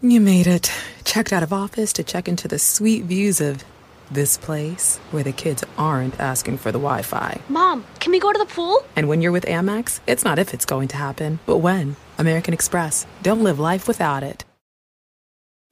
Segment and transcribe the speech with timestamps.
[0.00, 0.70] You made it.
[1.02, 3.64] Checked out of office to check into the sweet views of
[4.12, 7.40] this place where the kids aren't asking for the Wi Fi.
[7.48, 8.84] Mom, can we go to the pool?
[8.94, 11.96] And when you're with Amex, it's not if it's going to happen, but when.
[12.16, 13.08] American Express.
[13.24, 14.44] Don't live life without it.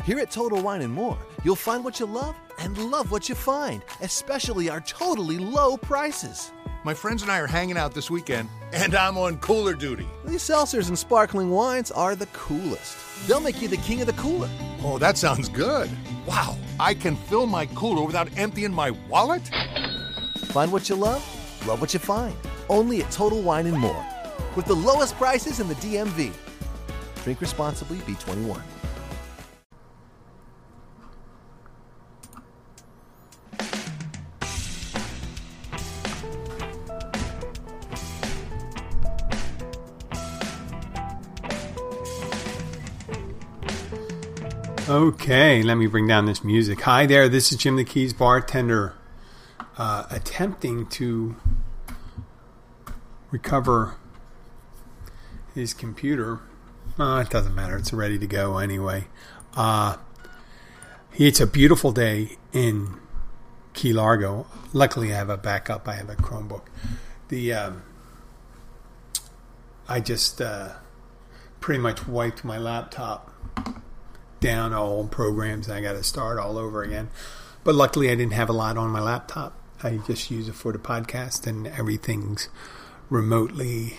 [0.02, 3.34] Here at Total Wine and More, you'll find what you love and love what you
[3.34, 6.52] find, especially our totally low prices.
[6.84, 10.07] My friends and I are hanging out this weekend, and I'm on cooler duty.
[10.25, 12.96] These seltzers and sparkling wines are the coolest.
[13.27, 14.48] They'll make you the king of the cooler.
[14.82, 15.90] Oh, that sounds good.
[16.27, 19.43] Wow, I can fill my cooler without emptying my wallet?
[20.46, 21.25] Find what you love,
[21.66, 22.36] love what you find.
[22.68, 24.07] Only at Total Wine and More.
[24.54, 26.32] With the lowest prices in the DMV.
[27.25, 28.63] Drink responsibly, B21.
[44.89, 46.83] Okay, let me bring down this music.
[46.83, 48.94] Hi there, this is Jim the Keys bartender,
[49.77, 51.34] uh, attempting to
[53.33, 53.97] recover
[55.56, 56.38] his computer.
[57.00, 59.08] Uh, it doesn't matter; it's ready to go anyway.
[59.56, 59.97] Uh,
[61.16, 62.94] it's a beautiful day in
[63.72, 64.47] Key Largo.
[64.72, 65.88] Luckily, I have a backup.
[65.88, 66.62] I have a Chromebook.
[67.27, 67.82] The um,
[69.88, 70.75] I just uh,
[71.58, 73.32] pretty much wiped my laptop
[74.47, 75.69] down all programs.
[75.69, 77.11] I got to start all over again.
[77.64, 79.58] But luckily, I didn't have a lot on my laptop.
[79.83, 82.48] I just use it for the podcast, and everything's
[83.11, 83.98] remotely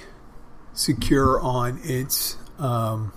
[0.74, 3.12] secure on its um,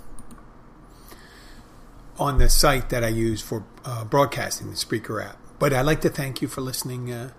[2.18, 5.38] on the site that I use for uh, broadcasting the Spreaker app.
[5.60, 7.30] But I'd like to thank you for listening uh,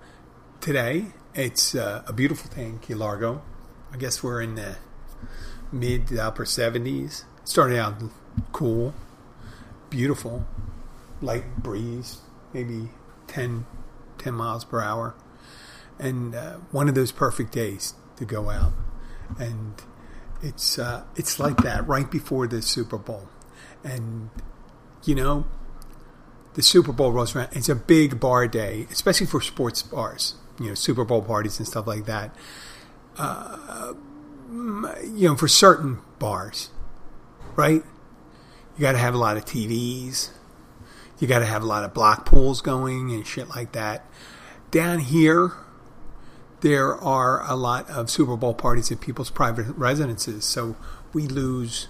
[0.61, 1.07] today.
[1.35, 3.41] It's uh, a beautiful day in Key Largo.
[3.91, 4.77] I guess we're in the
[5.69, 7.25] mid to upper 70s.
[7.43, 8.01] Started out
[8.53, 8.93] cool,
[9.91, 10.47] beautiful,
[11.21, 12.21] light breeze,
[12.53, 12.89] maybe
[13.27, 13.67] 10,
[14.17, 15.13] 10 miles per hour.
[15.99, 18.73] And uh, one of those perfect days to go out.
[19.37, 19.75] And
[20.41, 23.29] it's uh, it's like that right before the Super Bowl.
[23.83, 24.31] And,
[25.03, 25.45] you know,
[26.55, 27.49] the Super Bowl rolls around.
[27.51, 31.67] It's a big bar day, especially for sports bars, you know, Super Bowl parties and
[31.67, 32.35] stuff like that.
[33.17, 33.93] Uh,
[34.49, 36.69] you know, for certain bars,
[37.55, 37.83] right?
[38.77, 40.29] You got to have a lot of TVs.
[41.19, 44.05] You got to have a lot of block pools going and shit like that.
[44.71, 45.51] Down here,
[46.61, 50.75] there are a lot of Super Bowl parties at people's private residences, so
[51.13, 51.89] we lose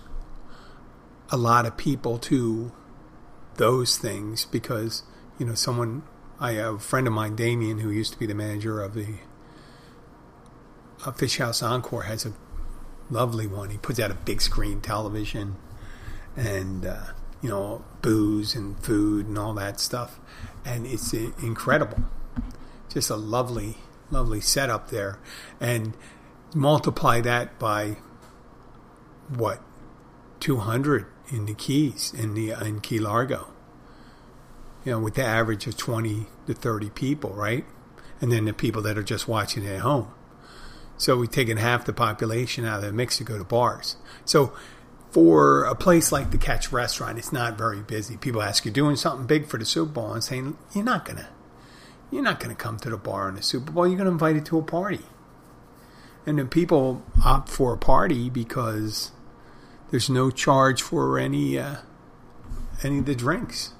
[1.29, 2.71] a lot of people to
[3.55, 5.03] those things because
[5.37, 6.03] you know someone
[6.39, 9.15] I have a friend of mine, Damien, who used to be the manager of the
[11.15, 12.33] Fish House Encore, has a
[13.09, 13.69] lovely one.
[13.69, 15.57] He puts out a big screen television
[16.35, 17.07] and uh,
[17.41, 20.19] you know booze and food and all that stuff,
[20.65, 22.03] and it's incredible.
[22.89, 23.77] Just a lovely,
[24.09, 25.19] lovely setup there,
[25.59, 25.95] and
[26.53, 27.97] multiply that by
[29.29, 29.61] what
[30.39, 33.47] 200 in the Keys in the in Key Largo.
[34.83, 37.65] You know, with the average of 20 to 30 people, right?
[38.19, 40.11] And then the people that are just watching at home.
[40.97, 43.97] So we've taken half the population out of the mix to go to bars.
[44.25, 44.53] So
[45.11, 48.17] for a place like the Catch Restaurant, it's not very busy.
[48.17, 51.27] People ask you doing something big for the Super Bowl and saying you're not gonna,
[52.09, 53.87] you're not gonna come to the bar in the Super Bowl.
[53.87, 55.01] You're gonna invite it to a party,
[56.25, 59.11] and then people opt for a party because
[59.91, 61.77] there's no charge for any uh,
[62.83, 63.73] any of the drinks.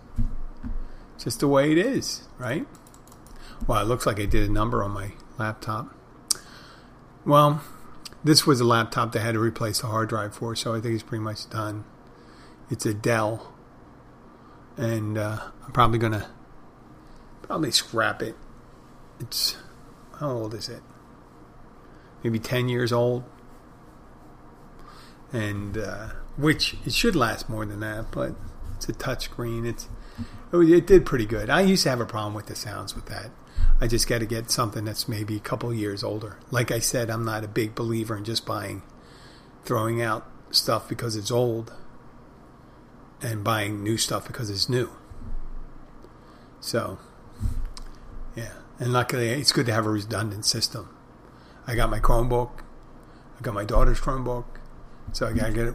[1.18, 2.68] Just the way it is, right?
[3.68, 5.96] Well, it looks like I did a number on my laptop.
[7.26, 7.62] Well,
[8.24, 10.94] this was a laptop that had to replace the hard drive for, so I think
[10.94, 11.86] it's pretty much done.
[12.70, 13.54] It's a Dell,
[14.78, 16.30] and uh, I'm probably gonna
[17.42, 18.36] probably scrap it.
[19.20, 19.58] It's
[20.20, 20.82] how old is it?
[22.24, 23.24] Maybe ten years old,
[25.34, 28.36] and uh, which it should last more than that, but
[28.76, 29.66] it's a touchscreen.
[29.66, 29.90] It's
[30.54, 31.50] it did pretty good.
[31.50, 33.32] I used to have a problem with the sounds with that.
[33.82, 36.38] I just got to get something that's maybe a couple years older.
[36.52, 38.84] Like I said, I'm not a big believer in just buying,
[39.64, 41.74] throwing out stuff because it's old
[43.24, 44.92] and buying new stuff because it's new.
[46.60, 47.00] So,
[48.36, 48.54] yeah.
[48.80, 50.96] And luckily, it's good to have a redundant system.
[51.66, 52.62] I got my Chromebook,
[53.40, 54.46] I got my daughter's Chromebook,
[55.12, 55.74] so I got to get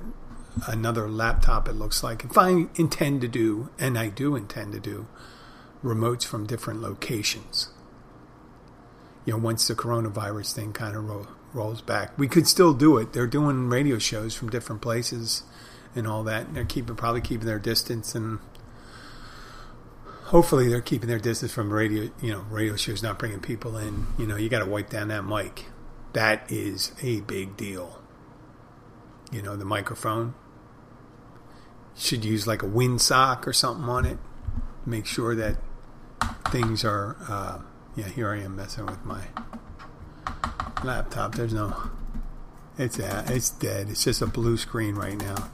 [0.69, 2.25] another laptop, it looks like.
[2.25, 5.09] If I intend to do, and I do intend to do,
[5.83, 7.71] remotes from different locations
[9.27, 12.17] you know, once the coronavirus thing kind of ro- rolls back.
[12.17, 13.13] We could still do it.
[13.13, 15.43] They're doing radio shows from different places
[15.95, 16.47] and all that.
[16.47, 18.39] And they're keeping probably keeping their distance, and
[20.27, 22.11] hopefully they're keeping their distance from radio.
[22.23, 24.07] You know, radio shows not bringing people in.
[24.17, 25.67] You know, you got to wipe down that mic.
[26.13, 28.01] That is a big deal.
[29.33, 30.35] You know, the microphone
[31.97, 34.19] should use like a windsock or something on it.
[34.85, 35.57] Make sure that
[36.53, 37.17] things are.
[37.29, 37.59] Uh,
[37.97, 39.23] yeah, here I am messing with my
[40.85, 41.35] laptop.
[41.35, 41.91] There's no.
[42.79, 43.89] It's uh, it's dead.
[43.89, 45.49] It's just a blue screen right now.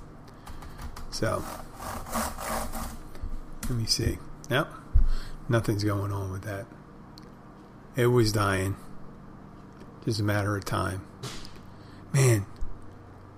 [1.12, 1.44] So
[3.68, 4.18] let me see.
[4.50, 4.68] Yep,
[5.48, 6.66] nothing's going on with that.
[7.94, 8.74] It was dying.
[10.04, 11.06] Just a matter of time.
[12.12, 12.44] Man,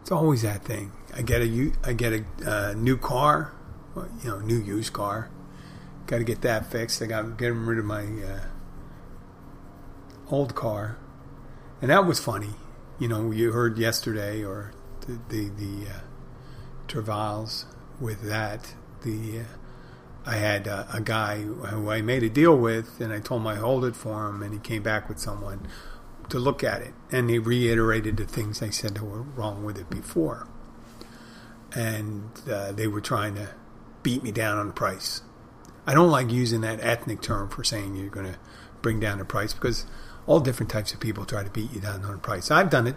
[0.01, 0.93] it's always that thing.
[1.15, 3.53] I get a I get a uh, new car,
[3.95, 5.29] you know, new used car.
[6.07, 7.03] Got to get that fixed.
[7.03, 8.41] I got get rid of my uh,
[10.31, 10.99] old car,
[11.81, 12.55] and that was funny.
[12.99, 14.73] You know, you heard yesterday or
[15.03, 16.01] the the, the uh,
[16.89, 17.67] travails
[18.01, 18.75] with that.
[19.03, 19.45] The uh,
[20.27, 23.47] I had uh, a guy who I made a deal with, and I told him
[23.47, 25.67] I hold it for him, and he came back with someone
[26.31, 29.79] to look at it, and he reiterated the things I said that were wrong with
[29.79, 30.47] it before,
[31.75, 33.51] and uh, they were trying to
[34.03, 35.21] beat me down on the price.
[35.87, 38.39] I don't like using that ethnic term for saying you're going to
[38.81, 39.85] bring down the price because
[40.27, 42.51] all different types of people try to beat you down on price.
[42.51, 42.97] I've done it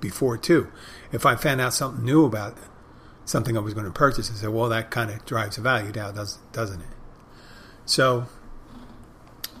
[0.00, 0.70] before too.
[1.12, 2.56] If I found out something new about
[3.24, 5.92] something I was going to purchase, I said, well, that kind of drives the value
[5.92, 6.86] down, doesn't it?
[7.86, 8.26] So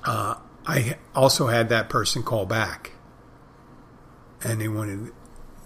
[0.04, 2.92] uh, I also had that person call back,
[4.42, 5.12] and they wanted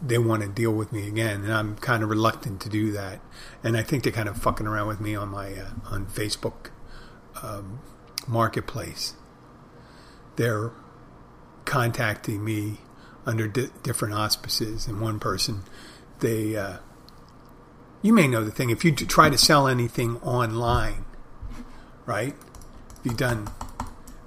[0.00, 3.20] they want to deal with me again, and I'm kind of reluctant to do that.
[3.64, 6.70] And I think they're kind of fucking around with me on my uh, on Facebook
[7.42, 7.80] um,
[8.26, 9.14] Marketplace.
[10.36, 10.70] They're
[11.68, 12.78] contacting me
[13.26, 15.62] under di- different auspices, and one person
[16.20, 16.78] they uh,
[18.02, 21.04] you may know the thing if you try to sell anything online,
[22.06, 22.34] right?
[22.98, 23.48] If you've done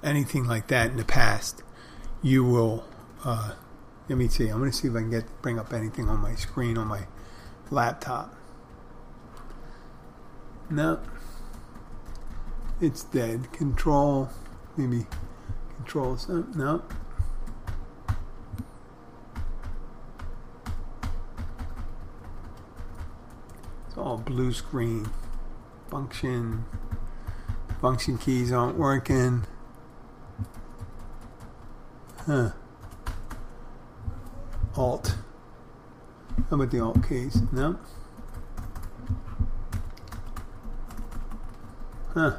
[0.02, 1.62] anything like that in the past,
[2.22, 2.84] you will.
[3.24, 3.52] Uh,
[4.08, 4.48] let me see.
[4.48, 6.86] I'm going to see if I can get bring up anything on my screen on
[6.86, 7.06] my
[7.70, 8.34] laptop.
[10.68, 11.00] No,
[12.80, 13.52] it's dead.
[13.52, 14.30] Control,
[14.76, 15.06] maybe
[15.76, 16.16] control.
[16.16, 16.82] Some, no.
[24.16, 25.08] Blue screen.
[25.90, 26.64] Function.
[27.80, 29.44] Function keys aren't working.
[32.26, 32.50] Huh.
[34.76, 35.16] Alt.
[36.48, 37.42] How about the Alt keys?
[37.52, 37.78] No.
[42.14, 42.36] Huh.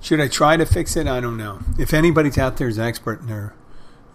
[0.00, 1.06] Should I try to fix it?
[1.06, 1.60] I don't know.
[1.78, 3.52] If anybody's out there is expert and they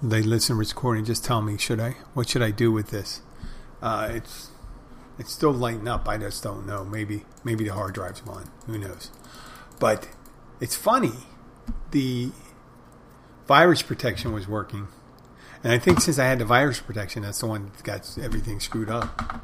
[0.02, 1.58] they listen recording, just tell me.
[1.58, 1.96] Should I?
[2.14, 3.22] What should I do with this?
[3.82, 4.52] Uh, it's
[5.20, 6.08] it's still lighting up.
[6.08, 6.84] I just don't know.
[6.86, 8.50] Maybe maybe the hard drive's gone.
[8.66, 9.12] Who knows?
[9.80, 10.08] But
[10.60, 11.14] it's funny.
[11.92, 12.32] The
[13.48, 14.88] virus protection was working,
[15.64, 18.60] and I think since I had the virus protection, that's the one that got everything
[18.60, 19.44] screwed up.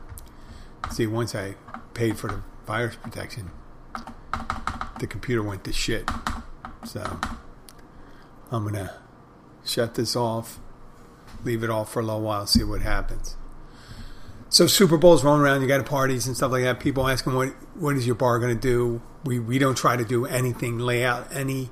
[0.92, 1.56] See, once I
[1.94, 3.52] paid for the virus protection,
[5.00, 6.10] the computer went to shit.
[6.86, 7.20] So
[8.52, 8.94] I'm gonna
[9.66, 10.60] shut this off,
[11.44, 13.36] leave it off for a little while, see what happens.
[14.56, 15.62] So Super Bowl's rolling around.
[15.64, 16.80] You got parties and stuff like that.
[16.80, 19.02] People asking what what is your bar going to do?
[19.26, 21.72] We we don't try to do anything, lay out any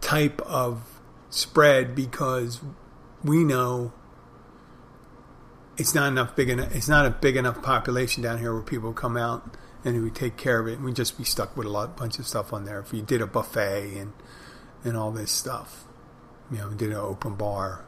[0.00, 0.98] type of
[1.28, 2.62] spread because
[3.22, 3.92] we know
[5.76, 6.74] it's not enough big enough.
[6.74, 10.38] It's not a big enough population down here where people come out and we take
[10.38, 10.76] care of it.
[10.76, 12.78] And we just be stuck with a lot bunch of stuff on there.
[12.80, 14.14] If you did a buffet and
[14.82, 15.84] and all this stuff,
[16.50, 17.84] you know, we did an open bar.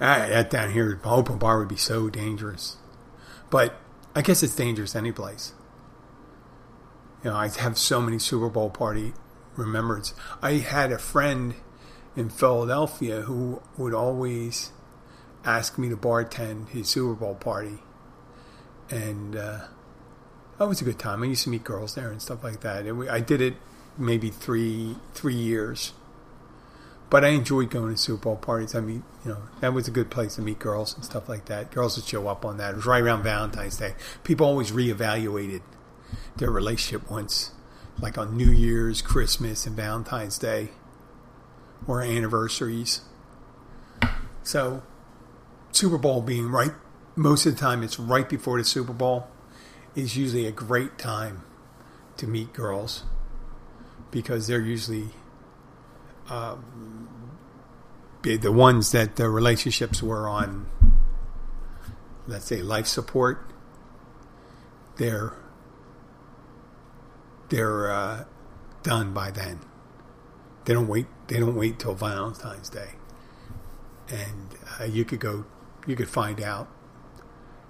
[0.00, 2.76] Ah, that down here, open bar would be so dangerous.
[3.50, 3.78] But
[4.14, 5.52] I guess it's dangerous any place.
[7.24, 9.12] You know, I have so many Super Bowl party
[9.56, 10.14] remembrance.
[10.40, 11.54] I had a friend
[12.16, 14.72] in Philadelphia who would always
[15.44, 17.78] ask me to bartend his Super Bowl party,
[18.90, 19.60] and uh,
[20.58, 21.22] that was a good time.
[21.22, 22.84] I used to meet girls there and stuff like that.
[22.94, 23.54] We, I did it
[23.96, 25.92] maybe three three years,
[27.10, 28.74] but I enjoyed going to Super Bowl parties.
[28.74, 31.46] I mean, you know, that was a good place to meet girls and stuff like
[31.46, 31.70] that.
[31.70, 32.72] Girls would show up on that.
[32.72, 33.94] It was right around Valentine's Day.
[34.24, 35.62] People always reevaluated
[36.36, 37.52] their relationship once,
[37.98, 40.70] like on New Year's, Christmas, and Valentine's Day,
[41.86, 43.00] or anniversaries.
[44.42, 44.82] So,
[45.72, 46.72] Super Bowl being right,
[47.16, 49.28] most of the time it's right before the Super Bowl,
[49.94, 51.42] is usually a great time
[52.18, 53.04] to meet girls
[54.10, 55.08] because they're usually
[56.28, 57.08] um,
[58.22, 60.66] the ones that the relationships were on,
[62.26, 63.44] let's say, life support,
[64.96, 65.32] they're
[67.48, 68.24] they're uh,
[68.82, 69.60] done by then.
[70.64, 71.06] They don't wait.
[71.28, 72.90] They don't wait till Valentine's Day,
[74.08, 75.46] and uh, you could go.
[75.86, 76.68] You could find out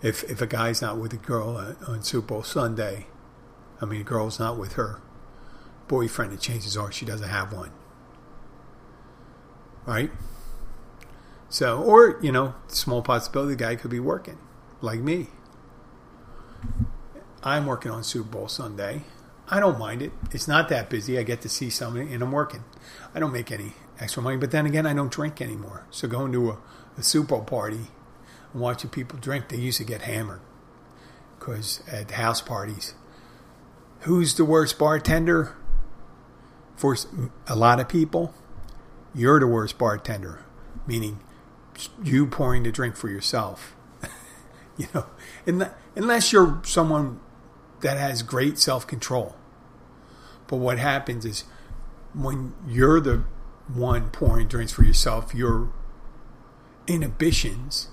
[0.02, 3.06] if if a guy's not with a girl uh, on Super Bowl Sunday.
[3.80, 5.00] I mean, a girl's not with her
[5.86, 6.32] boyfriend.
[6.32, 7.70] The chances are she doesn't have one.
[9.88, 10.10] Right.
[11.48, 14.36] So, or you know, small possibility the guy could be working,
[14.82, 15.28] like me.
[17.42, 19.04] I'm working on Super Bowl Sunday.
[19.48, 20.12] I don't mind it.
[20.30, 21.18] It's not that busy.
[21.18, 22.64] I get to see somebody and I'm working.
[23.14, 25.86] I don't make any extra money, but then again, I don't drink anymore.
[25.88, 26.58] So going to a,
[26.98, 27.86] a Super Bowl party
[28.52, 30.42] and watching people drink, they used to get hammered.
[31.38, 32.92] Because at house parties,
[34.00, 35.56] who's the worst bartender?
[36.76, 36.94] For
[37.46, 38.34] a lot of people,
[39.14, 40.44] you're the worst bartender,
[40.86, 41.20] meaning
[42.02, 43.74] you pouring the drink for yourself.
[44.76, 45.06] you know,
[45.96, 47.20] unless you're someone
[47.80, 49.36] that has great self control.
[50.46, 51.44] But what happens is
[52.14, 53.24] when you're the
[53.72, 55.70] one pouring drinks for yourself, your
[56.86, 57.88] inhibitions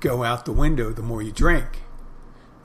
[0.00, 1.82] go out the window the more you drink.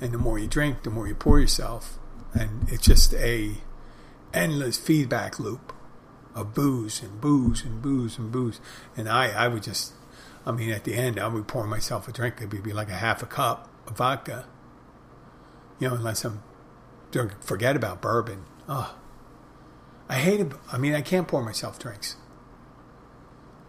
[0.02, 2.00] And the more you drink, the more you pour yourself.
[2.34, 3.58] And it's just a
[4.34, 5.74] endless feedback loop
[6.36, 8.60] of booze and booze and booze and booze.
[8.96, 9.94] And I, I would just,
[10.46, 12.36] I mean, at the end, I would pour myself a drink.
[12.42, 14.46] It would be like a half a cup of vodka.
[15.80, 16.44] You know, unless I'm,
[17.12, 18.46] don't forget about bourbon.
[18.70, 18.96] Oh,
[20.08, 20.52] I hate it.
[20.72, 22.16] I mean, I can't pour myself drinks.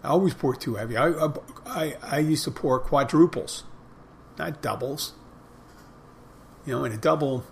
[0.03, 0.97] I always pour too heavy.
[0.97, 1.31] I,
[1.65, 3.65] I, I used to pour quadruples,
[4.39, 5.13] not doubles.
[6.67, 7.45] You know, in a double,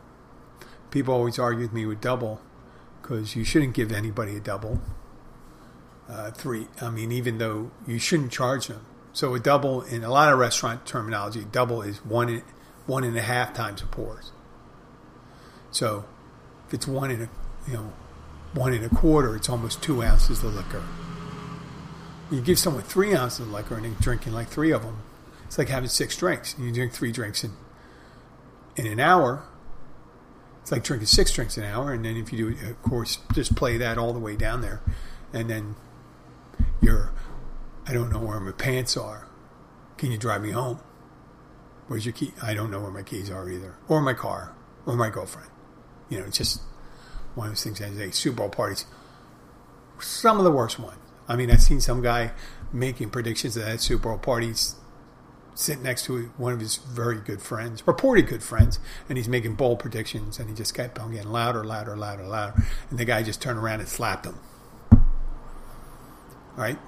[0.91, 2.41] people always argue with me with double
[3.11, 4.81] because you shouldn't give anybody a double.
[6.09, 8.87] Uh, three, I mean, even though you shouldn't charge them.
[9.13, 12.43] So a double, in a lot of restaurant terminology, double is one
[12.87, 14.31] one and a half times a pours.
[15.73, 16.05] So
[16.69, 17.29] if it's one and a
[17.67, 17.93] you know
[18.55, 20.83] one and a quarter, it's almost two ounces of liquor.
[22.31, 25.03] You give someone three ounces of liquor and they're drinking like three of them.
[25.47, 26.55] It's like having six drinks.
[26.61, 27.55] You drink three drinks in
[28.77, 29.43] in an hour.
[30.71, 33.57] It's like drinking six drinks an hour, and then if you do, of course, just
[33.57, 34.81] play that all the way down there,
[35.33, 35.75] and then
[36.81, 37.13] you're,
[37.89, 39.27] I don't know where my pants are.
[39.99, 40.79] Can you drive me home?
[41.89, 42.35] Where's your key?
[42.41, 44.55] I don't know where my keys are either, or my car,
[44.87, 45.51] or my girlfriend.
[46.09, 46.61] You know, it's just
[47.35, 47.81] one of those things.
[47.81, 48.87] As a Super Bowl parties,
[49.99, 51.01] some of the worst ones.
[51.27, 52.31] I mean, I've seen some guy
[52.73, 54.77] making predictions at Super Bowl parties
[55.61, 59.55] sitting next to one of his very good friends, reported good friends, and he's making
[59.55, 63.23] bold predictions, and he just kept on getting louder, louder, louder, louder, and the guy
[63.23, 64.39] just turned around and slapped him.
[66.57, 66.79] Right?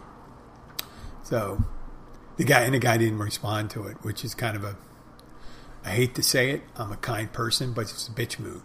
[1.23, 1.63] So
[2.37, 4.77] the guy and the guy didn't respond to it, which is kind of a
[5.85, 8.63] I hate to say it, I'm a kind person, but it's a bitch move.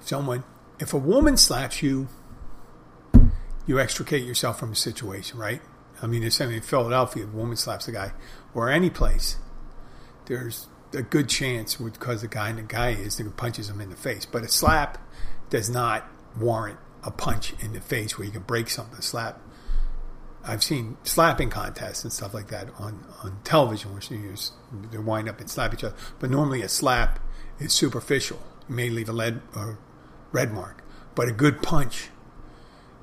[0.00, 0.44] Someone
[0.80, 2.08] if a woman slaps you,
[3.66, 5.62] you extricate yourself from a situation, right?
[6.02, 8.12] I mean, if something in Philadelphia, a woman slaps a guy,
[8.52, 9.36] or any place,
[10.26, 13.90] there's a good chance because the guy and the guy is that punches him in
[13.90, 14.24] the face.
[14.24, 14.98] But a slap
[15.50, 18.98] does not warrant a punch in the face where you can break something.
[18.98, 19.40] A slap.
[20.46, 24.52] I've seen slapping contests and stuff like that on, on television where seniors
[24.90, 25.96] they wind up and slap each other.
[26.18, 27.18] But normally a slap
[27.58, 28.40] is superficial.
[28.68, 29.78] May leave a lead or
[30.32, 30.82] red mark.
[31.14, 32.10] But a good punch,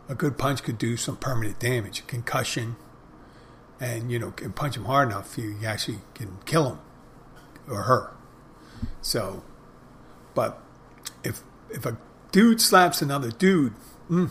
[0.10, 2.76] a good punch could do some permanent damage, concussion,
[3.80, 6.80] and you know, can punch him hard enough, you actually can kill him
[7.70, 8.12] or her.
[9.02, 9.44] So,
[10.34, 10.62] but
[11.24, 11.98] if if a
[12.32, 13.74] dude slaps another dude,
[14.10, 14.30] mm,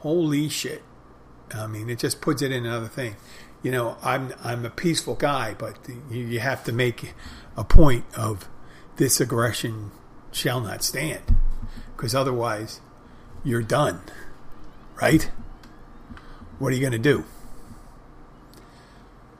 [0.00, 0.82] holy shit!
[1.54, 3.16] I mean, it just puts it in another thing.
[3.62, 5.76] You know, I'm I'm a peaceful guy, but
[6.10, 7.14] you, you have to make
[7.56, 8.48] a point of
[8.96, 9.90] this aggression
[10.32, 11.22] shall not stand
[11.96, 12.80] because otherwise
[13.44, 14.00] you're done,
[15.00, 15.30] right?
[16.58, 17.24] What are you going to do?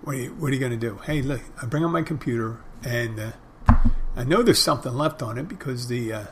[0.03, 0.97] What are you, what are you going to do?
[1.05, 3.33] Hey, look, I bring up my computer and uh,
[4.17, 6.25] I know there's something left on it because the uh,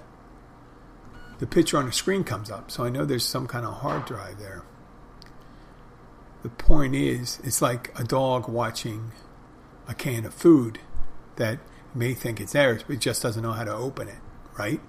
[1.38, 4.07] the picture on the screen comes up, so I know there's some kind of hard
[4.07, 4.62] drive there.
[6.43, 9.12] The point is, it's like a dog watching
[9.87, 10.78] a can of food
[11.37, 11.59] that
[11.95, 14.19] may think it's theirs, but just doesn't know how to open it,
[14.57, 14.81] right?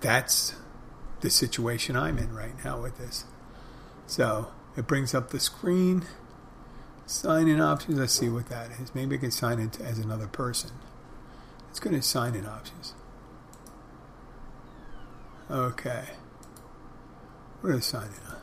[0.00, 0.54] that's
[1.20, 3.24] the situation I'm in right now with this.
[4.06, 6.04] So it brings up the screen,
[7.06, 7.98] sign in options.
[7.98, 8.94] Let's see what that is.
[8.94, 10.70] Maybe I can sign in as another person.
[11.68, 12.94] Let's go to sign in options.
[15.50, 16.04] Okay.
[17.62, 18.36] We're going to sign in?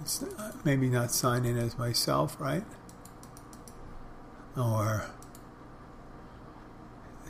[0.00, 0.24] It's
[0.64, 2.64] maybe not sign in as myself, right?
[4.56, 5.06] Or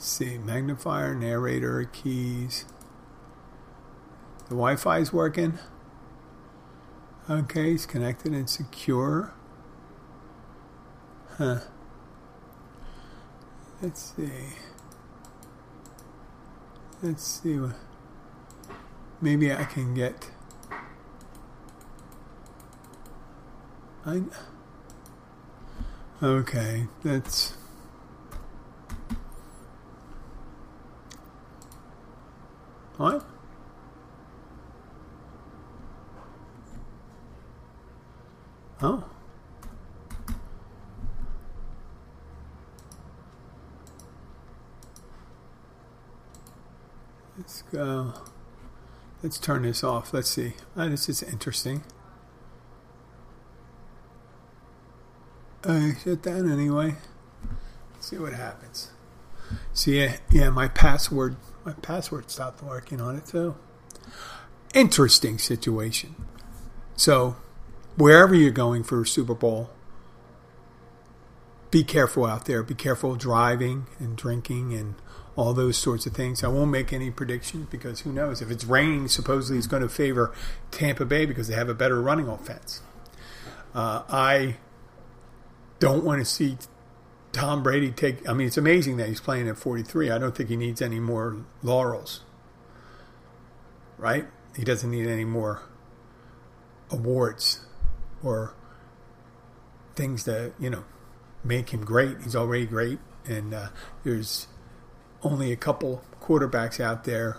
[0.03, 2.65] Let's see, magnifier, narrator, keys.
[4.49, 5.61] The Wi-Fi is working.
[7.31, 9.33] Okay, it's connected and secure.
[11.39, 11.61] Huh.
[13.81, 14.57] Let's see.
[17.01, 17.59] Let's see.
[17.59, 17.75] What
[19.21, 20.31] maybe I can get.
[24.05, 24.23] I.
[26.21, 27.55] Okay, that's.
[32.97, 33.25] What?
[38.85, 39.05] Oh.
[47.39, 48.13] Let's go.
[49.23, 50.13] Let's turn this off.
[50.13, 50.55] Let's see.
[50.77, 51.85] Oh, this is interesting.
[55.65, 56.97] I shut down anyway.
[57.95, 58.91] Let's see what happens.
[59.73, 63.55] See, yeah, yeah, my password, my password stopped working on it too.
[64.75, 66.17] Interesting situation.
[66.97, 67.37] So,
[67.97, 69.71] wherever you're going for Super Bowl,
[71.71, 72.63] be careful out there.
[72.63, 74.95] Be careful driving and drinking and
[75.37, 76.45] all those sorts of things.
[76.45, 78.43] I won't make any predictions because who knows?
[78.43, 80.33] If it's raining, supposedly it's going to favor
[80.71, 82.83] Tampa Bay because they have a better running offense.
[83.75, 84.57] Uh, I
[85.79, 86.59] don't want to see
[87.33, 88.29] Tom Brady take.
[88.29, 90.11] I mean, it's amazing that he's playing at 43.
[90.11, 92.21] I don't think he needs any more laurels,
[93.97, 94.27] right?
[94.55, 95.63] He doesn't need any more
[96.91, 97.61] awards
[98.23, 98.55] or
[99.95, 100.85] things that, you know,
[101.43, 102.19] make him great.
[102.23, 102.99] He's already great.
[103.25, 103.69] And uh,
[104.05, 104.47] there's
[105.23, 107.39] only a couple quarterbacks out there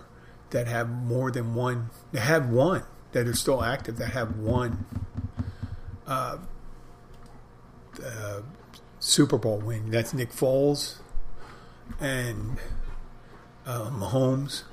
[0.52, 4.86] that have more than one, that have one, that are still active, that have one
[6.08, 6.38] uh,
[8.04, 8.42] uh,
[9.00, 9.92] Super Bowl win.
[9.92, 10.96] That's Nick Foles
[12.00, 12.58] and
[13.66, 14.64] uh, Mahomes.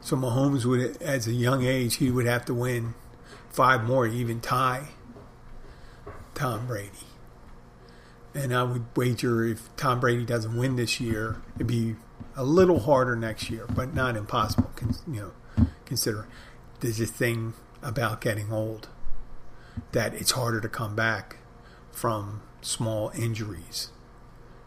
[0.00, 2.94] So Mahomes would, as a young age, he would have to win
[3.50, 4.88] five more, even tie
[6.34, 6.90] Tom Brady.
[8.34, 11.96] And I would wager if Tom Brady doesn't win this year, it'd be
[12.36, 14.70] a little harder next year, but not impossible.
[15.10, 16.28] You know, consider
[16.80, 18.88] there's a thing about getting old
[19.92, 21.36] that it's harder to come back
[21.90, 23.90] from small injuries.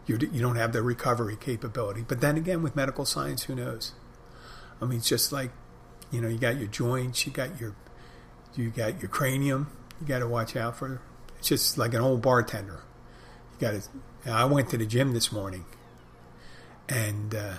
[0.06, 2.04] You you don't have the recovery capability.
[2.06, 3.92] But then again, with medical science, who knows?
[4.82, 5.52] I mean, it's just like
[6.10, 7.76] you know, you got your joints, you got your
[8.56, 9.70] you got your cranium.
[10.00, 11.00] You got to watch out for.
[11.38, 12.80] It's just like an old bartender.
[13.52, 14.30] You got to.
[14.30, 15.64] I went to the gym this morning
[16.90, 17.54] and uh,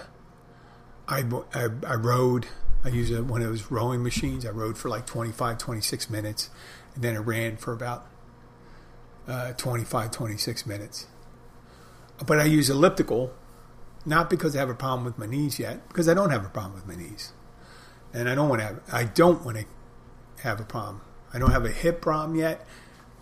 [1.08, 2.48] I, I, I, rode.
[2.84, 4.46] I used one of those rowing machines.
[4.46, 6.50] I rode for like 25, 26 minutes,
[6.94, 8.06] and then I ran for about
[9.28, 11.08] uh, 25, 26 minutes.
[12.26, 13.34] But I use elliptical,
[14.06, 16.50] not because I have a problem with my knees yet, because I don't have a
[16.50, 17.32] problem with my knees,
[18.14, 18.82] and I don't want to have.
[18.92, 19.66] I don't want to
[20.44, 21.02] have a problem.
[21.34, 22.68] I don't have a hip problem yet.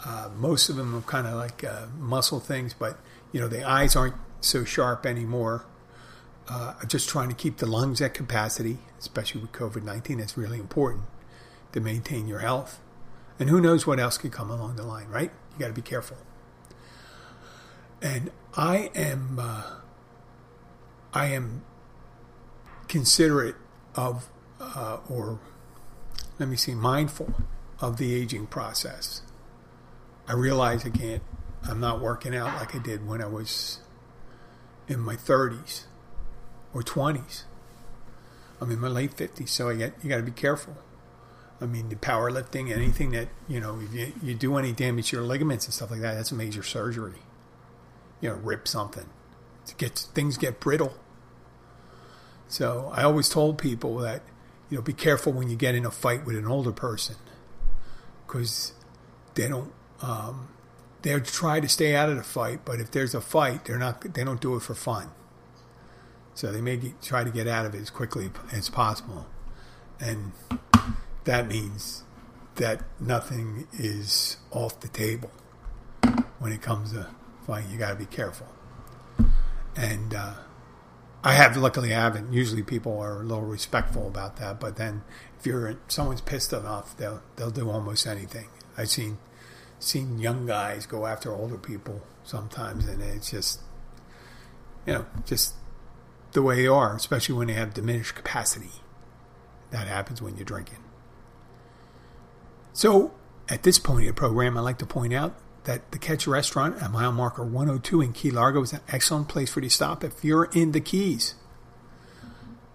[0.04, 2.98] Uh, most of them are kind of like uh, muscle things, but
[3.32, 5.66] you know the eyes aren't so sharp anymore
[6.50, 10.20] uh, just trying to keep the lungs at capacity, especially with COVID 19.
[10.20, 11.06] It's really important
[11.72, 12.80] to maintain your health.
[13.38, 15.32] And who knows what else could come along the line, right?
[15.54, 16.18] You got to be careful.
[18.02, 19.64] And I am, uh,
[21.14, 21.64] I am
[22.88, 23.56] considerate
[23.96, 25.40] of, uh, or
[26.40, 27.34] let me see, mindful
[27.80, 29.22] of the aging process.
[30.28, 31.24] I realize I can't,
[31.64, 33.80] I'm not working out like I did when I was
[34.88, 35.84] in my 30s
[36.74, 37.44] or 20s.
[38.62, 40.76] I'm in my late 50s, so I get you got to be careful.
[41.62, 45.18] I mean, the powerlifting, anything that you know, if you, you do any damage to
[45.18, 47.20] your ligaments and stuff like that, that's a major surgery.
[48.22, 49.06] You know, rip something,
[49.66, 50.94] to get things get brittle.
[52.48, 54.24] So I always told people that
[54.70, 57.16] you know, be careful when you get in a fight with an older person,
[58.28, 58.74] because
[59.36, 59.72] they don't.
[60.02, 60.50] Um,
[61.02, 64.14] they'll try to stay out of the fight, but if there's a fight, they're not.
[64.14, 65.10] They don't do it for fun.
[66.36, 69.28] So they may get, try to get out of it as quickly as possible.
[70.00, 70.32] And
[71.26, 72.04] that means
[72.56, 75.32] that nothing is off the table
[76.40, 77.08] when it comes to
[77.46, 77.72] fighting.
[77.72, 78.48] You got to be careful.
[79.76, 80.34] And uh,
[81.24, 82.32] I have, luckily, I haven't.
[82.34, 84.60] Usually, people are a little respectful about that.
[84.60, 85.04] But then,
[85.38, 88.48] if you're someone's pissed enough, they'll they'll do almost anything.
[88.78, 89.18] I've seen
[89.80, 93.62] seen young guys go after older people sometimes, and it's just
[94.86, 95.56] you know just
[96.32, 98.72] the way you are, especially when you have diminished capacity.
[99.72, 100.84] That happens when you're drinking.
[102.74, 103.14] So,
[103.50, 106.82] at this point in the program, I'd like to point out that the Catch Restaurant
[106.82, 110.04] at mile marker 102 in Key Largo is an excellent place for you to stop
[110.04, 111.36] if you're in the Keys.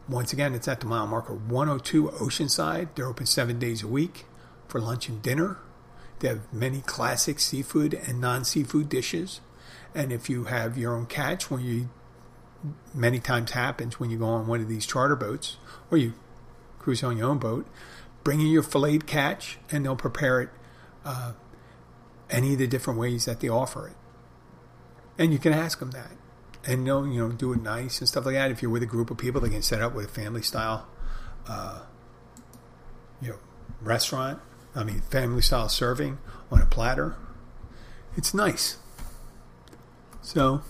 [0.09, 2.89] Once again, it's at the mile marker 102 Oceanside.
[2.95, 4.27] They're open seven days a week
[4.69, 5.59] for lunch and dinner.
[6.19, 9.41] They have many classic seafood and non seafood dishes.
[9.95, 11.89] And if you have your own catch, when you
[12.95, 15.57] many times happens when you go on one of these charter boats
[15.91, 16.15] or you
[16.79, 17.67] cruise on your own boat,
[18.23, 20.49] bring in your filleted catch and they'll prepare it
[21.05, 21.33] uh,
[22.31, 23.97] any of the different ways that they offer it.
[25.19, 26.13] And you can ask them that.
[26.67, 28.51] And they'll, you know, do it nice and stuff like that.
[28.51, 30.87] If you're with a group of people, they can set up with a family style,
[31.47, 31.81] uh,
[33.21, 33.39] you know,
[33.83, 34.41] restaurant.
[34.75, 36.19] I mean, family style serving
[36.51, 37.17] on a platter.
[38.17, 38.79] It's nice.
[40.23, 40.63] So,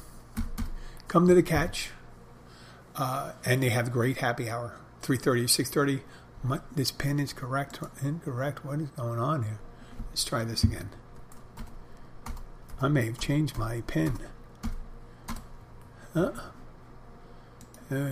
[1.14, 1.90] come to the catch.
[2.96, 6.00] Uh, and they have great happy hour, 3.30 6.30.
[6.42, 8.64] My, this pin is correct incorrect.
[8.64, 9.60] What is going on here?
[10.10, 10.90] Let's try this again.
[12.80, 14.18] I may have changed my pin.
[16.16, 16.32] Uh,
[17.90, 18.10] uh,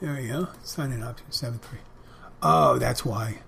[0.00, 0.48] there we go.
[0.62, 1.78] Sign in option 7 3.
[2.42, 3.38] Oh, that's why.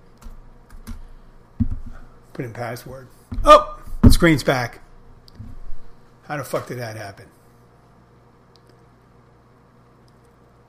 [2.32, 3.08] Put in password.
[3.44, 4.80] Oh, screen's back.
[6.30, 7.26] How the fuck did that happen?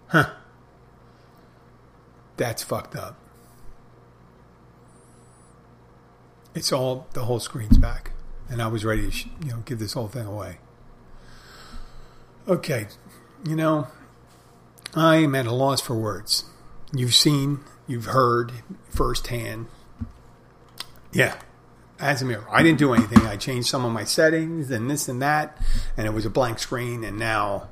[0.07, 0.31] Huh.
[2.35, 3.15] That's fucked up.
[6.55, 8.13] It's all, the whole screen's back.
[8.49, 10.57] And I was ready to, you know, give this whole thing away.
[12.47, 12.87] Okay.
[13.45, 13.87] You know,
[14.95, 16.45] I am at a loss for words.
[16.91, 18.51] You've seen, you've heard
[18.89, 19.67] firsthand.
[21.13, 21.39] Yeah,
[22.01, 22.45] as a mirror.
[22.51, 23.25] I didn't do anything.
[23.25, 25.57] I changed some of my settings and this and that,
[25.95, 27.03] and it was a blank screen.
[27.03, 27.69] And now,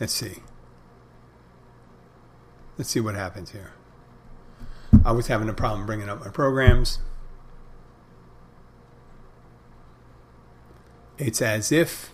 [0.00, 0.42] let's see.
[2.76, 3.72] Let's see what happens here.
[5.04, 6.98] I was having a problem bringing up my programs.
[11.16, 12.12] It's as if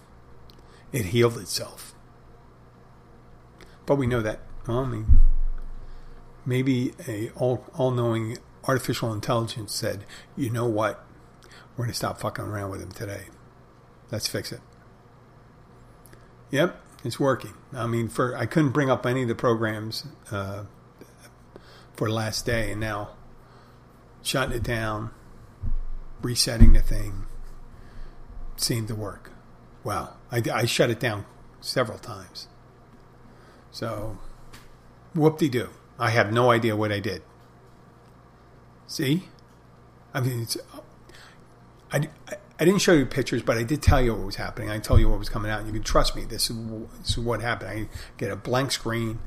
[0.92, 1.94] it healed itself.
[3.86, 5.20] But we know that, well, I mean,
[6.44, 8.36] maybe a all all knowing
[8.70, 10.04] artificial intelligence said,
[10.36, 11.04] you know what?
[11.76, 13.24] We're going to stop fucking around with him today.
[14.12, 14.60] Let's fix it.
[16.52, 17.54] Yep, it's working.
[17.72, 20.66] I mean, for I couldn't bring up any of the programs uh,
[21.94, 23.10] for last day, and now
[24.22, 25.10] shutting it down,
[26.22, 27.26] resetting the thing
[28.56, 29.32] seemed to work.
[29.82, 31.24] Wow, I, I shut it down
[31.60, 32.46] several times.
[33.72, 34.18] So,
[35.14, 35.70] whoop de doo.
[35.98, 37.22] I have no idea what I did.
[38.90, 39.28] See?
[40.12, 40.56] I mean, it's.
[41.92, 42.08] I,
[42.58, 44.68] I didn't show you pictures, but I did tell you what was happening.
[44.68, 45.64] I told you what was coming out.
[45.64, 46.24] You can trust me.
[46.24, 46.56] This is,
[46.98, 47.70] this is what happened.
[47.70, 49.20] I get a blank screen,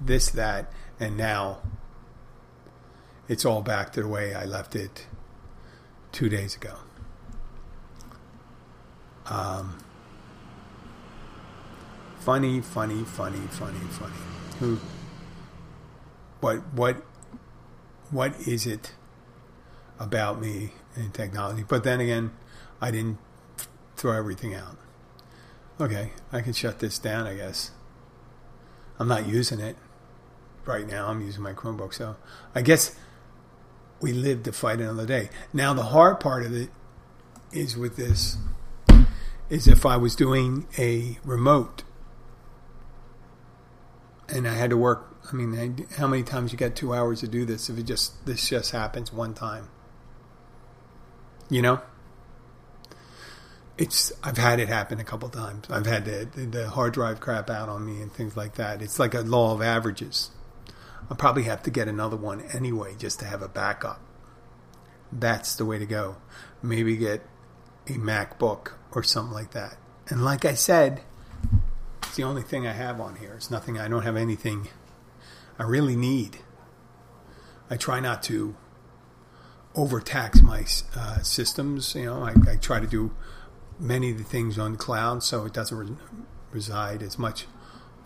[0.00, 1.58] this, that, and now
[3.28, 5.06] it's all back to the way I left it
[6.12, 6.76] two days ago.
[9.26, 9.84] Um,
[12.20, 14.14] funny, funny, funny, funny, funny.
[14.60, 14.78] Who?
[16.40, 16.72] What?
[16.72, 17.04] What?
[18.10, 18.92] What is it?
[20.00, 21.64] About me and technology.
[21.68, 22.32] But then again,
[22.80, 23.18] I didn't
[23.96, 24.76] throw everything out.
[25.80, 27.70] Okay, I can shut this down, I guess.
[28.98, 29.76] I'm not using it
[30.66, 31.08] right now.
[31.08, 31.94] I'm using my Chromebook.
[31.94, 32.16] So
[32.54, 32.96] I guess
[34.00, 35.30] we live to fight another day.
[35.52, 36.70] Now, the hard part of it
[37.52, 38.36] is with this
[39.48, 41.82] is if I was doing a remote
[44.28, 45.06] and I had to work.
[45.30, 48.24] I mean, how many times you got two hours to do this if it just
[48.26, 49.68] this just happens one time?
[51.50, 51.80] You know,
[53.76, 55.66] it's I've had it happen a couple times.
[55.68, 58.80] I've had the, the hard drive crap out on me and things like that.
[58.80, 60.30] It's like a law of averages.
[61.10, 64.00] I'll probably have to get another one anyway just to have a backup.
[65.10, 66.16] That's the way to go.
[66.62, 67.22] Maybe get
[67.88, 69.76] a MacBook or something like that.
[70.08, 71.00] And like I said,
[72.02, 73.34] it's the only thing I have on here.
[73.34, 73.78] It's nothing.
[73.78, 74.68] I don't have anything
[75.58, 76.38] I really need.
[77.68, 78.54] I try not to
[79.74, 80.64] overtax my
[80.96, 81.94] uh, systems.
[81.94, 83.12] You know, I, I, try to do
[83.78, 85.96] many of the things on the cloud so it doesn't re-
[86.52, 87.46] reside as much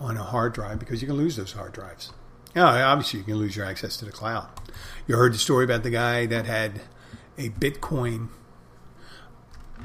[0.01, 2.13] on a hard drive because you can lose those hard drives.
[2.55, 4.49] Yeah, obviously you can lose your access to the cloud.
[5.07, 6.83] You heard the story about the guy that had
[7.37, 8.29] a Bitcoin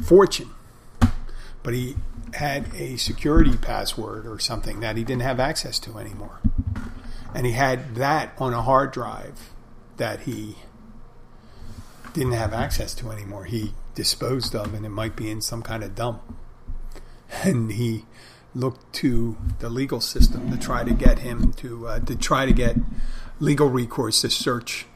[0.04, 0.52] fortune,
[1.64, 1.96] but he
[2.36, 6.40] had a security password or something that he didn't have access to anymore.
[7.34, 9.52] And he had that on a hard drive
[9.98, 10.58] that he
[12.14, 13.46] didn't have access to anymore.
[13.46, 16.22] He disposed of, and it might be in some kind of dump.
[17.44, 18.06] And he
[18.56, 22.52] looked to the legal system to try to get him to uh, to try to
[22.52, 22.76] get
[23.40, 24.88] legal recourse to search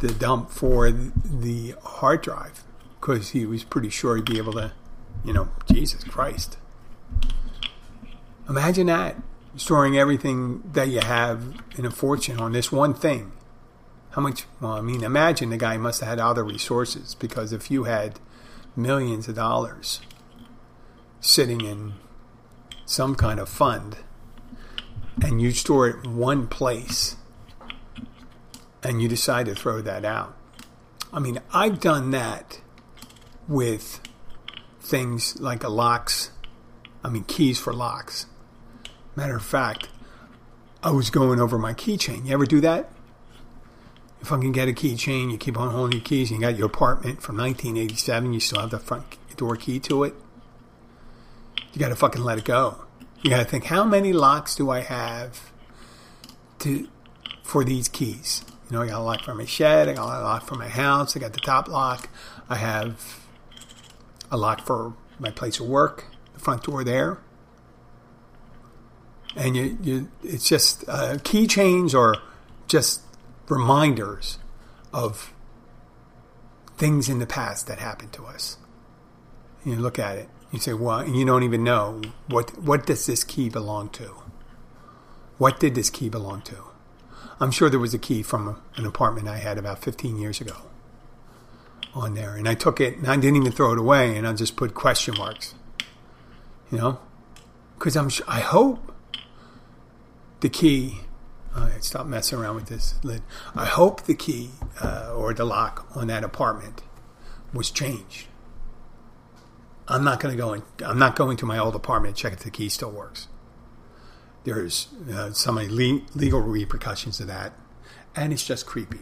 [0.00, 2.64] the dump for the hard drive
[3.00, 4.72] because he was pretty sure he'd be able to,
[5.24, 6.58] you know, Jesus Christ.
[8.48, 9.16] Imagine that
[9.56, 13.32] storing everything that you have in a fortune on this one thing.
[14.14, 14.44] How much?
[14.60, 18.20] Well, I mean, imagine the guy must have had other resources because if you had
[18.76, 20.00] millions of dollars
[21.20, 21.94] sitting in
[22.86, 23.96] some kind of fund
[25.20, 27.16] and you store it one place
[28.84, 30.36] and you decide to throw that out.
[31.12, 32.60] I mean, I've done that
[33.48, 34.00] with
[34.80, 36.30] things like a locks,
[37.02, 38.26] I mean, keys for locks.
[39.16, 39.88] Matter of fact,
[40.84, 42.26] I was going over my keychain.
[42.26, 42.93] You ever do that?
[44.24, 46.30] If I can get a keychain, you keep on holding your keys.
[46.30, 48.32] You got your apartment from 1987.
[48.32, 50.14] You still have the front door key to it.
[51.74, 52.86] You got to fucking let it go.
[53.20, 55.52] You got to think, how many locks do I have
[56.60, 56.88] to
[57.42, 58.42] for these keys?
[58.70, 59.90] You know, I got a lock for my shed.
[59.90, 61.14] I got a lock for my house.
[61.14, 62.08] I got the top lock.
[62.48, 63.26] I have
[64.30, 67.18] a lock for my place of work, the front door there
[69.36, 72.16] and you, you it's just uh, keychains or
[72.68, 73.02] just
[73.48, 74.38] reminders
[74.92, 75.32] of
[76.76, 78.56] things in the past that happened to us.
[79.62, 82.86] And you look at it, you say, "Well," and you don't even know what what
[82.86, 84.14] does this key belong to?
[85.38, 86.56] What did this key belong to?
[87.40, 90.56] I'm sure there was a key from an apartment I had about 15 years ago
[91.92, 94.32] on there, and I took it and I didn't even throw it away, and I
[94.32, 95.54] just put question marks.
[96.70, 96.98] You know,
[97.78, 98.92] because I'm I hope
[100.40, 101.00] the key.
[101.54, 103.22] Uh, stop messing around with this lid.
[103.54, 104.50] I hope the key
[104.82, 106.82] uh, or the lock on that apartment
[107.52, 108.26] was changed.
[109.86, 110.62] I'm not going to go in.
[110.84, 113.28] I'm not going to my old apartment to check if the key still works.
[114.42, 117.52] There's uh, some le- legal repercussions of that,
[118.16, 119.00] and it's just creepy.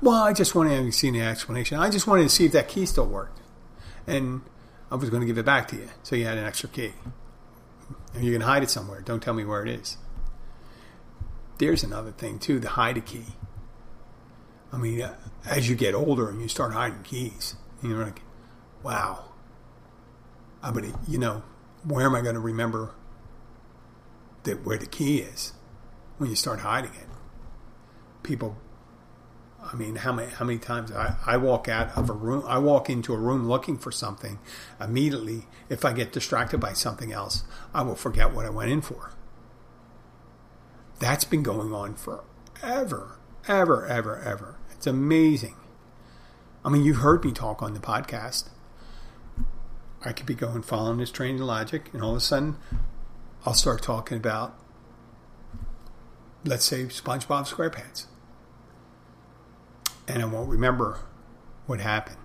[0.00, 1.78] Well, I just wanted to see the explanation.
[1.78, 3.40] I just wanted to see if that key still worked,
[4.06, 4.40] and
[4.90, 6.94] I was going to give it back to you, so you had an extra key.
[8.12, 9.02] And you can hide it somewhere.
[9.02, 9.98] Don't tell me where it is
[11.58, 13.24] there's another thing too the hide a key.
[14.72, 15.14] I mean, uh,
[15.46, 18.22] as you get older and you start hiding keys, you're like,
[18.82, 19.24] wow.
[20.62, 21.42] I mean, you know,
[21.84, 22.94] where am I going to remember
[24.42, 25.52] that where the key is
[26.18, 27.06] when you start hiding it?
[28.22, 28.56] People,
[29.62, 32.58] I mean, how many how many times I, I walk out of a room, I
[32.58, 34.40] walk into a room looking for something.
[34.80, 38.80] Immediately, if I get distracted by something else, I will forget what I went in
[38.80, 39.12] for.
[40.98, 44.56] That's been going on forever, ever, ever, ever.
[44.70, 45.56] It's amazing.
[46.64, 48.48] I mean, you've heard me talk on the podcast.
[50.04, 52.56] I could be going following this train of logic, and all of a sudden,
[53.44, 54.58] I'll start talking about,
[56.44, 58.06] let's say, SpongeBob SquarePants.
[60.08, 61.00] And I won't remember
[61.66, 62.18] what happened.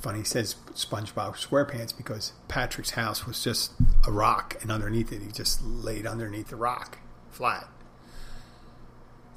[0.00, 3.72] Funny says SpongeBob SquarePants because Patrick's house was just
[4.06, 6.98] a rock, and underneath it, he just laid underneath the rock,
[7.30, 7.68] flat.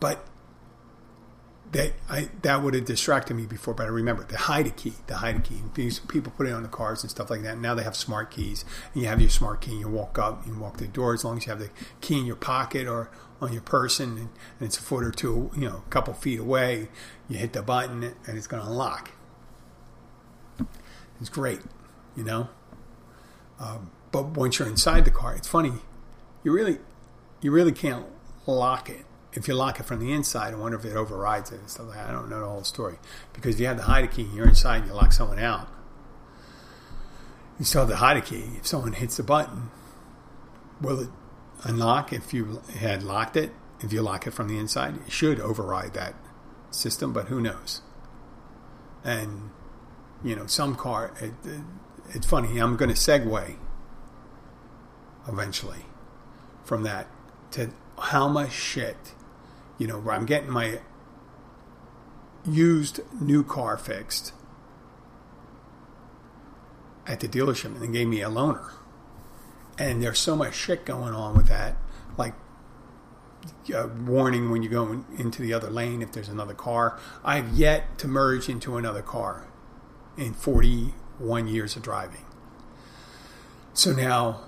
[0.02, 0.26] But
[1.72, 4.94] that I that would have distracted me before, but I remember the hide a key,
[5.08, 5.62] the hide key.
[5.74, 7.58] These people put it on the cars and stuff like that.
[7.58, 9.72] Now they have smart keys, and you have your smart key.
[9.72, 11.70] and You walk up, you walk the door as long as you have the
[12.02, 13.10] key in your pocket or
[13.40, 16.40] on your person, and, and it's a foot or two, you know, a couple feet
[16.40, 16.90] away.
[17.30, 19.12] You hit the button, and it's going to unlock.
[21.20, 21.62] It's great,
[22.16, 22.50] you know.
[23.60, 25.74] Um, but once you're inside the car, it's funny.
[26.44, 26.80] You really,
[27.42, 28.06] you really can't
[28.46, 31.60] lock it if you lock it from the inside, I wonder if it overrides it.
[31.80, 32.98] I don't know the whole story.
[33.34, 35.70] Because if you have the hide key and you're inside and you lock someone out,
[37.58, 38.44] you still have the hide key.
[38.58, 39.70] If someone hits the button,
[40.82, 41.10] will it
[41.63, 43.52] unlock if you had locked it?
[43.80, 46.13] If you lock it from the inside, it should override that
[46.70, 47.82] system, but who knows?
[49.04, 49.52] And,
[50.24, 51.62] you know, some car, it, it,
[52.10, 53.58] it's funny, I'm going to segue
[55.28, 55.86] eventually
[56.63, 57.08] from that
[57.52, 59.13] to how much shit
[59.82, 60.80] you know, where I'm getting my
[62.46, 64.32] used new car fixed
[67.08, 68.74] at the dealership and they gave me a loaner.
[69.80, 71.78] And there's so much shit going on with that,
[72.15, 72.36] like
[73.74, 77.00] a warning when you go into the other lane if there's another car.
[77.24, 79.48] I've yet to merge into another car
[80.15, 82.26] in 41 years of driving.
[83.74, 84.41] So now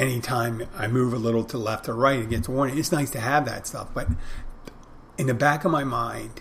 [0.00, 2.78] anytime I move a little to left or right, it gets warning.
[2.78, 4.08] It's nice to have that stuff, but
[5.18, 6.40] in the back of my mind,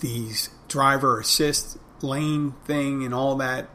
[0.00, 3.70] these driver assist lane thing and all that,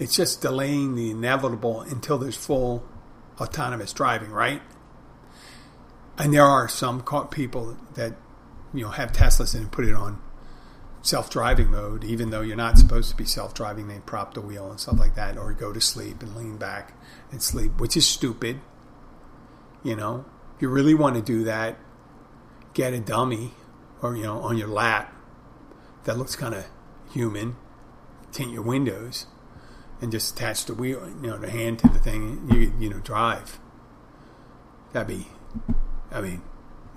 [0.00, 2.84] it's just delaying the inevitable until there's full
[3.40, 4.62] autonomous driving, right?
[6.18, 8.16] And there are some people that
[8.74, 10.20] you know have Teslas and put it on
[11.02, 13.88] self-driving mode, even though you're not supposed to be self-driving.
[13.88, 16.92] They prop the wheel and stuff like that, or go to sleep and lean back
[17.30, 18.60] and sleep, which is stupid.
[19.82, 20.24] You know,
[20.56, 21.78] if you really want to do that,
[22.74, 23.52] get a dummy
[24.02, 25.14] or, you know, on your lap
[26.04, 26.66] that looks kind of
[27.12, 27.56] human,
[28.32, 29.26] tint your windows,
[30.00, 32.98] and just attach the wheel, you know, the hand to the thing, you, you know,
[32.98, 33.58] drive.
[34.92, 35.28] That'd be,
[36.12, 36.42] I mean,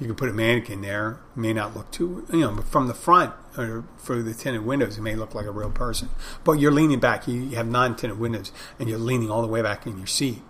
[0.02, 1.20] you can put a mannequin there.
[1.36, 4.66] It may not look too, you know, but from the front or through the tinted
[4.66, 6.10] windows, it may look like a real person.
[6.44, 7.28] But you're leaning back.
[7.28, 10.42] You, you have non-tinted windows, and you're leaning all the way back in your seat,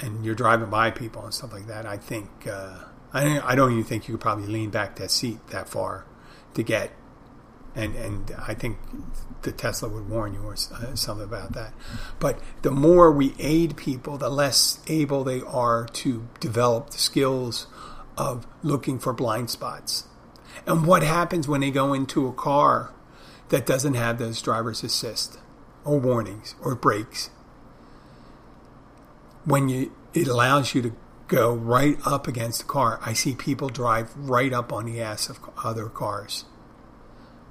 [0.00, 1.86] and you're driving by people and stuff like that.
[1.86, 5.38] I think uh, I, I don't even think you could probably lean back that seat
[5.48, 6.04] that far
[6.52, 6.92] to get.
[7.74, 8.76] And and I think
[9.42, 11.72] the Tesla would warn you or uh, something about that.
[12.18, 17.66] But the more we aid people, the less able they are to develop the skills
[18.18, 20.04] of looking for blind spots.
[20.66, 22.92] And what happens when they go into a car
[23.48, 25.38] that doesn't have those driver's assist
[25.84, 27.30] or warnings or brakes?
[29.44, 30.92] When you it allows you to
[31.28, 32.98] go right up against the car.
[33.04, 36.46] I see people drive right up on the ass of other cars.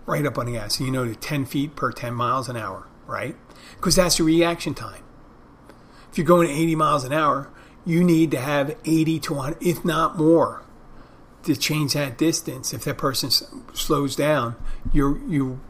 [0.06, 0.80] Right up on the ass.
[0.80, 3.36] You know, to 10 feet per 10 miles an hour, right?
[3.76, 5.04] Because that's your reaction time.
[6.12, 7.52] If you're going 80 miles an hour,
[7.88, 10.62] you need to have 80 to 100, if not more,
[11.44, 12.74] to change that distance.
[12.74, 14.56] If that person slows down,
[14.92, 15.62] you you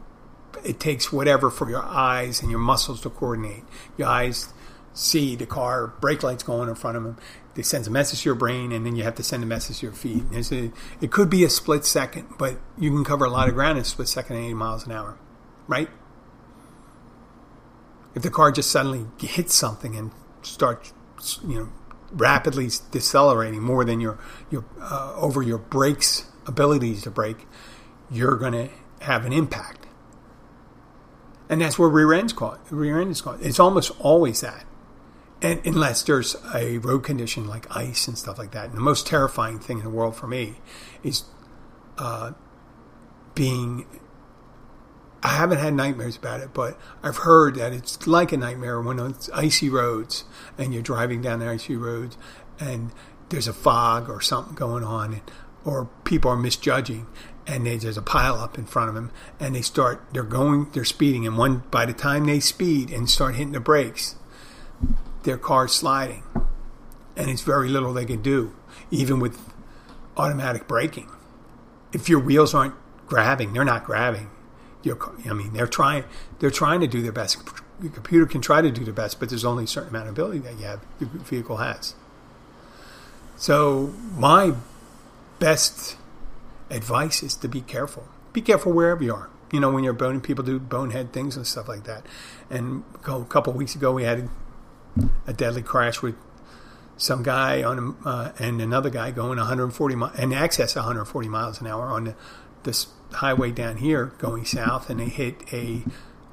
[0.64, 3.62] it takes whatever for your eyes and your muscles to coordinate.
[3.96, 4.52] Your eyes
[4.92, 7.16] see the car brake lights going in front of them.
[7.56, 9.78] It sends a message to your brain, and then you have to send a message
[9.78, 10.24] to your feet.
[10.32, 13.78] A, it could be a split second, but you can cover a lot of ground
[13.78, 15.18] in a split second at 80 miles an hour,
[15.68, 15.88] right?
[18.14, 20.92] If the car just suddenly hits something and starts,
[21.46, 21.68] you know,
[22.10, 24.18] rapidly decelerating more than your
[24.50, 27.46] your uh, over your brakes abilities to brake,
[28.10, 28.68] you're going to
[29.04, 29.86] have an impact.
[31.48, 32.60] And that's where rear end's caught.
[32.70, 33.40] Rear end is caught.
[33.40, 34.64] It's almost always that.
[35.40, 38.66] And unless there's a road condition like ice and stuff like that.
[38.66, 40.56] And the most terrifying thing in the world for me
[41.02, 41.24] is
[41.96, 42.32] uh,
[43.34, 43.86] being
[45.22, 48.98] I haven't had nightmares about it, but I've heard that it's like a nightmare when
[49.00, 50.24] it's icy roads
[50.56, 52.16] and you're driving down the icy roads
[52.60, 52.92] and
[53.28, 55.22] there's a fog or something going on, and,
[55.64, 57.06] or people are misjudging
[57.46, 60.68] and they, there's a pile up in front of them and they start they're going
[60.72, 64.16] they're speeding and one by the time they speed and start hitting the brakes,
[65.24, 66.22] their car's sliding,
[67.16, 68.54] and it's very little they can do,
[68.90, 69.52] even with
[70.16, 71.08] automatic braking.
[71.92, 72.74] If your wheels aren't
[73.06, 74.30] grabbing, they're not grabbing
[74.82, 76.04] your, I mean, they're trying
[76.38, 77.38] they're trying to do their best.
[77.82, 80.14] Your computer can try to do their best, but there's only a certain amount of
[80.14, 81.94] ability that you have the vehicle has.
[83.36, 84.54] So my
[85.38, 85.96] best
[86.70, 88.08] advice is to be careful.
[88.32, 89.30] Be careful wherever you are.
[89.52, 92.04] You know, when you're boning, people do bonehead things and stuff like that.
[92.50, 94.28] And a couple weeks ago, we had
[95.26, 96.16] a deadly crash with
[96.96, 101.68] some guy on uh, and another guy going 140 miles excess of 140 miles an
[101.68, 102.14] hour on the,
[102.64, 105.82] this highway down here going south, and they hit a,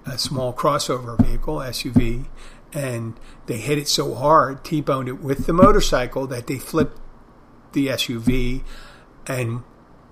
[0.05, 2.25] a small crossover vehicle SUV,
[2.73, 6.99] and they hit it so hard, T-boned it with the motorcycle that they flipped
[7.73, 8.63] the SUV,
[9.27, 9.63] and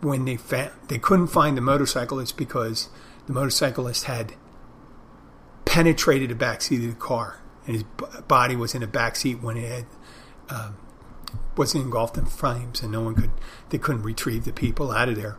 [0.01, 2.89] when they found they couldn't find the motorcyclist because
[3.25, 4.33] the motorcyclist had
[5.65, 7.83] penetrated the back seat of the car, and his
[8.27, 9.85] body was in the back seat when it had.
[10.49, 10.77] Um,
[11.55, 13.31] was engulfed in flames, and no one could.
[13.69, 15.37] They couldn't retrieve the people out of there.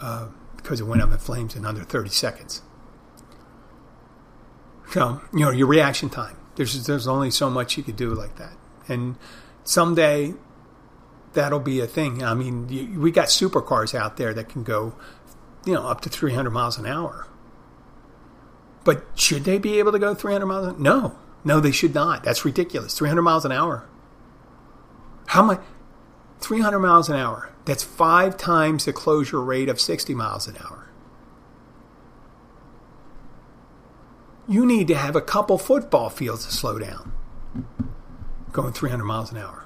[0.00, 0.28] Uh,
[0.66, 2.60] because it went up in flames in under 30 seconds.
[4.90, 6.36] So, you know, your reaction time.
[6.56, 8.54] There's there's only so much you could do like that.
[8.88, 9.16] And
[9.62, 10.34] someday
[11.34, 12.24] that'll be a thing.
[12.24, 14.96] I mean, you, we got supercars out there that can go,
[15.64, 17.28] you know, up to 300 miles an hour.
[18.82, 20.66] But should they be able to go 300 miles?
[20.66, 22.24] An, no, no, they should not.
[22.24, 22.92] That's ridiculous.
[22.94, 23.88] 300 miles an hour.
[25.26, 25.60] How much?
[26.40, 27.50] 300 miles an hour.
[27.64, 30.88] That's five times the closure rate of 60 miles an hour.
[34.48, 37.12] You need to have a couple football fields to slow down
[38.56, 39.64] going 300 miles an hour.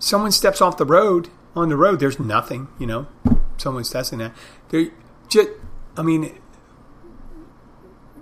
[0.00, 3.06] Someone steps off the road, on the road, there's nothing, you know.
[3.56, 4.34] Someone's testing that.
[4.70, 4.90] They
[5.28, 5.50] just,
[5.96, 6.36] I mean,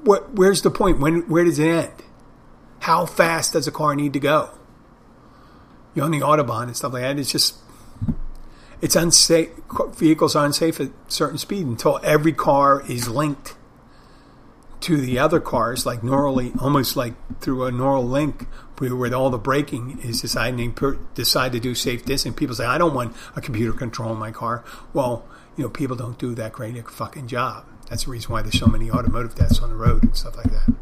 [0.04, 1.00] what, where's the point?
[1.00, 2.02] When, where does it end?
[2.80, 4.50] How fast does a car need to go?
[5.96, 7.18] You're on the Autobahn and stuff like that.
[7.18, 7.56] It's just
[8.82, 9.48] it's unsafe.
[9.94, 13.56] Vehicles are unsafe at certain speed until every car is linked
[14.80, 18.46] to the other cars, like neurally, almost like through a neural link,
[18.78, 20.76] where all the braking is deciding
[21.14, 22.36] decide to do safe distance.
[22.36, 25.24] People say, "I don't want a computer controlling my car." Well,
[25.56, 27.64] you know, people don't do that great a fucking job.
[27.88, 30.50] That's the reason why there's so many automotive deaths on the road and stuff like
[30.50, 30.74] that.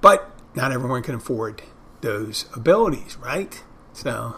[0.00, 1.62] But not everyone can afford
[2.00, 3.62] those abilities, right?
[3.92, 4.36] So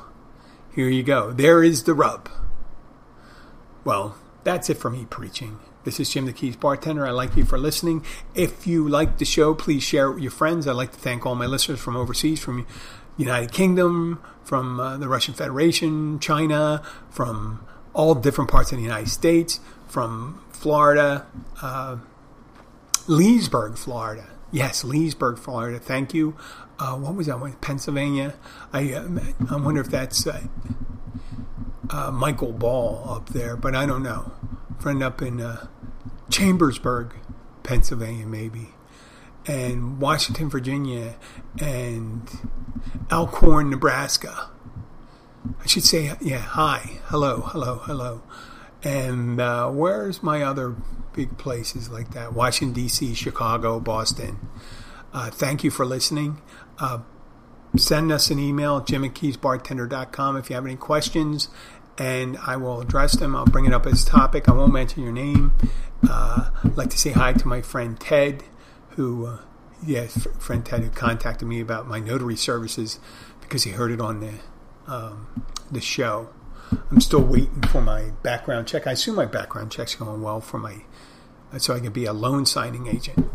[0.74, 1.32] here you go.
[1.32, 2.28] There is the rub.
[3.84, 5.59] Well, that's it for me preaching.
[5.84, 7.07] This is Jim the Keys bartender.
[7.07, 8.05] I like you for listening.
[8.34, 10.68] If you like the show, please share it with your friends.
[10.68, 12.66] I'd like to thank all my listeners from overseas, from
[13.16, 19.09] United Kingdom, from uh, the Russian Federation, China, from all different parts of the United
[19.09, 21.26] States, from Florida,
[21.61, 21.98] uh,
[23.09, 24.26] Leesburg, Florida.
[24.53, 25.78] Yes, Leesburg, Florida.
[25.78, 26.36] Thank you.
[26.83, 27.53] Uh, what was that one?
[27.61, 28.35] Pennsylvania.
[28.72, 29.09] I uh,
[29.49, 30.43] I wonder if that's uh,
[31.91, 34.33] uh, Michael Ball up there, but I don't know.
[34.80, 35.68] Friend up in uh,
[36.28, 37.14] Chambersburg,
[37.62, 38.70] Pennsylvania, maybe,
[39.47, 41.14] and Washington, Virginia,
[41.61, 42.28] and
[43.12, 44.51] Elkhorn, Nebraska.
[45.61, 48.22] I should say, yeah, hi, hello, hello, hello.
[48.83, 49.39] And
[49.76, 50.74] where's my other
[51.12, 52.33] big places like that?
[52.33, 54.41] Washington, D.C., Chicago, Boston.
[55.12, 56.41] Uh, thank you for listening.
[56.83, 56.99] Uh,
[57.76, 61.49] send us an email, jim at keysbartender.com, if you have any questions,
[61.97, 63.37] and I will address them.
[63.37, 64.49] I'll bring it up as a topic.
[64.49, 65.53] I won't mention your name.
[66.11, 68.43] Uh, I'd like to say hi to my friend Ted,
[68.91, 69.39] who, uh,
[69.87, 72.99] yes, friend Ted, who contacted me about my notary services
[73.41, 74.33] because he heard it on the
[74.93, 76.30] um, the show.
[76.91, 78.89] I'm still waiting for my background check.
[78.89, 80.83] I assume my background check's going well for my,
[81.59, 83.30] so I can be a loan signing agent.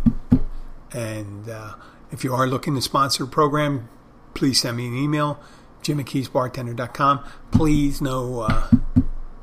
[0.91, 1.75] And uh,
[2.11, 3.89] if you are looking to sponsor a program,
[4.33, 5.39] please send me an email,
[5.81, 7.23] jim at keysbartender.com.
[7.51, 8.69] Please, no uh,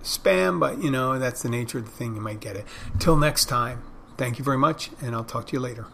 [0.02, 2.14] spam, but you know, that's the nature of the thing.
[2.14, 2.64] You might get it.
[2.98, 3.82] Till next time,
[4.16, 5.86] thank you very much, and I'll talk to you later.